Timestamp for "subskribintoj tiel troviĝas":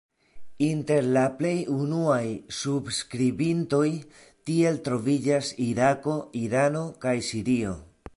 2.59-5.51